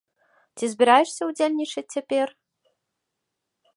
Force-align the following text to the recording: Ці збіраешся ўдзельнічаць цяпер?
Ці 0.57 0.65
збіраешся 0.71 1.21
ўдзельнічаць 1.29 1.93
цяпер? 1.99 2.27